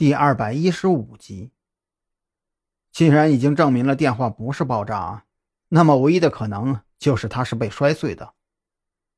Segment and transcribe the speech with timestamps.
[0.00, 1.52] 第二百一十五集。
[2.90, 5.26] 既然已经证明了电话不是爆炸，
[5.68, 8.32] 那么唯一的可能就是它是被摔碎的。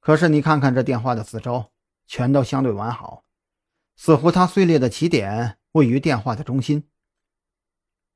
[0.00, 1.66] 可是你看看这电话的四周，
[2.06, 3.24] 全都相对完好，
[3.94, 6.88] 似乎它碎裂的起点位于电话的中心。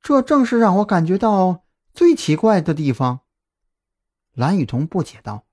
[0.00, 3.20] 这正是让我感觉到最奇怪的地方。
[4.32, 5.44] 蓝雨桐不解道：“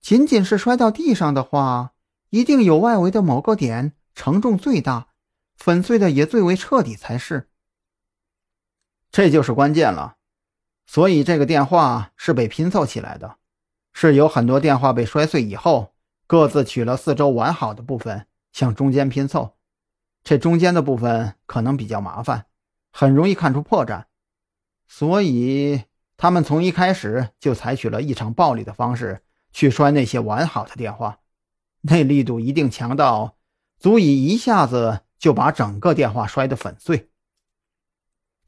[0.00, 1.94] 仅仅是摔到地上的话，
[2.30, 5.08] 一定有外围的某个点承重最大，
[5.56, 7.48] 粉碎的也最为彻底才是。
[9.10, 10.16] 这就是关键了。
[10.86, 13.38] 所以这个电话是被拼凑起来的，
[13.92, 15.94] 是有很多电话被摔碎以后，
[16.26, 19.56] 各自取了四周完好的部分向中间拼凑。
[20.22, 22.46] 这中间的部分可能比较麻烦，
[22.92, 24.04] 很容易看出破绽，
[24.86, 25.84] 所以。”
[26.18, 31.18] 他们从一开始就采取了异常暴力的方式去摔那些完好的电话，
[31.82, 33.36] 那力度一定强到
[33.78, 37.10] 足以一下子就把整个电话摔得粉碎。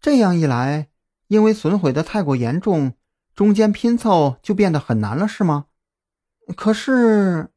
[0.01, 0.89] 这样一来，
[1.27, 2.95] 因为损毁的太过严重，
[3.35, 5.67] 中间拼凑就变得很难了，是吗？
[6.57, 7.51] 可是，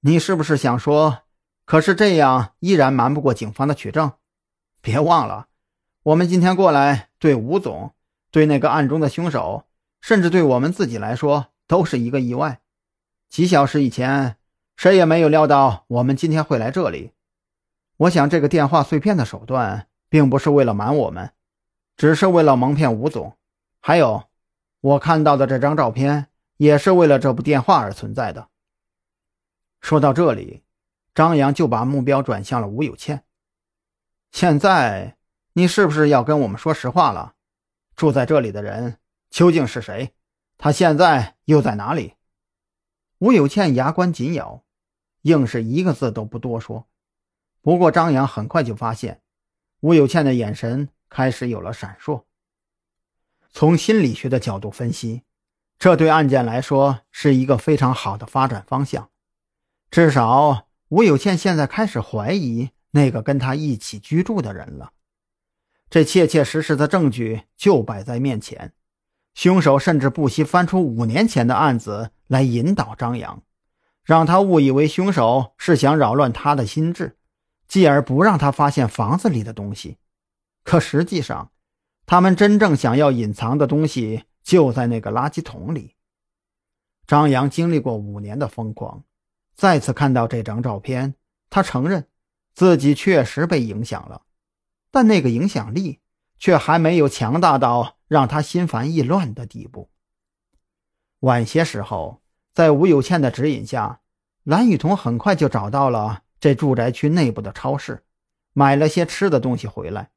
[0.00, 1.24] 你是不是想说，
[1.64, 4.12] 可是这样依然瞒不过警方的取证？
[4.80, 5.48] 别忘了，
[6.02, 7.94] 我们今天过来对吴总。
[8.30, 9.66] 对那个案中的凶手，
[10.00, 12.62] 甚至对我们自己来说，都是一个意外。
[13.28, 14.38] 几小时以前，
[14.74, 17.12] 谁也没有料到我们今天会来这里。
[18.02, 21.32] 我想，这个电话碎片的手段，并不是为了瞒我们，
[21.96, 23.36] 只是为了蒙骗吴总。
[23.78, 24.24] 还有，
[24.80, 28.48] 我看到的这张照片，也是为了这部电话而存在的。
[29.80, 30.64] 说到这里，
[31.14, 33.22] 张扬就把目标转向了吴有倩。
[34.32, 35.16] 现在，
[35.52, 37.34] 你是不是要跟我们说实话了？
[37.94, 38.98] 住在这里的人
[39.30, 40.12] 究竟是谁？
[40.58, 42.14] 他现在又在哪里？
[43.18, 44.64] 吴有倩牙关紧咬，
[45.20, 46.88] 硬是一个字都不多说。
[47.62, 49.20] 不过张扬很快就发现，
[49.80, 52.24] 吴有倩的眼神开始有了闪烁。
[53.52, 55.22] 从心理学的角度分析，
[55.78, 59.10] 这对案件来说是一个非常好的发展方向。
[59.90, 64.92] 至少吴有倩现在开始怀疑那个跟他一起居住的人了。
[65.88, 68.72] 这切切实实的证据就摆在面前，
[69.34, 73.42] 凶手甚至不惜翻出五年前的案子来引导张扬，
[74.02, 77.18] 让他误以为凶手是想扰乱他的心智，
[77.72, 79.96] 继而不让他发现房子里的东西。
[80.62, 81.52] 可实际上，
[82.04, 85.94] 他们真正想要隐藏的东西就在那个垃圾桶里。
[87.06, 89.04] 张扬经历过五年的疯狂，
[89.54, 91.14] 再次看到这张照片，
[91.48, 92.06] 他承认
[92.52, 94.20] 自己确实被影响了。
[94.90, 96.00] 但那个影响力
[96.38, 99.88] 却还没有强大到让他心烦意乱的地步。
[101.20, 102.20] 晚些时候，
[102.52, 104.02] 在吴有倩的指引下，
[104.42, 108.02] 蓝雨桐很快就找到了这住宅区内部的超市，
[108.52, 110.10] 买了些吃的东西回来。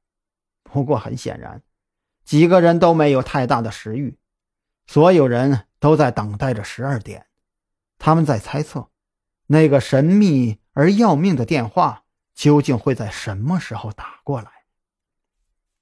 [0.63, 1.61] 不过很显然，
[2.23, 4.17] 几个人都没有太大的食欲，
[4.87, 7.27] 所有人都在等待着十二点。
[7.99, 8.89] 他们在猜测，
[9.45, 14.51] 那个神秘而要命的电话究竟会在什么时候打过来。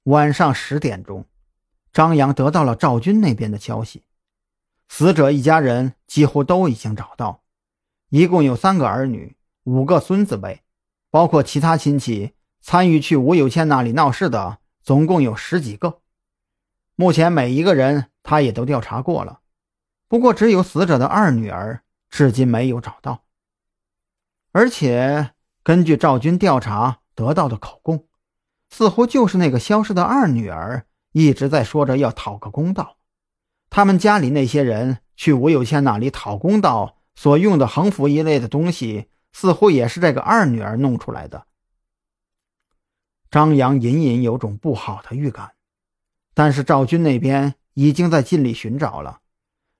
[0.02, 1.24] 晚上十点钟，
[1.90, 4.04] 张扬得到了赵军那边的消息，
[4.90, 7.42] 死者一家人几乎都已经找到，
[8.10, 9.34] 一共有三个儿女，
[9.64, 10.62] 五个孙子辈，
[11.10, 16.00] 包括其他亲戚参与去吴有倩那里闹事的，总共有十几个。
[16.96, 19.40] 目前每一个人他也都调查过了，
[20.06, 23.24] 不过只有死者的二女儿至今没有找到，
[24.52, 25.30] 而且
[25.62, 28.06] 根据赵军调查得到的口供。
[28.70, 32.96] 似乎就是那个消失的二女儿一直在说着要讨个公道。
[33.70, 41.46] 他们家里那些人去吴有谦那里讨公道所用的横幅一类的东西，似乎也是这个二女儿弄出来的。
[43.30, 45.54] 张扬隐隐有种不好的预感，
[46.32, 49.20] 但是赵军那边已经在尽力寻找了，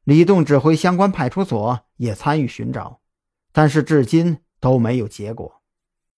[0.03, 3.01] 李栋指挥相关派出所也参与寻找，
[3.53, 5.63] 但是至今都没有结果。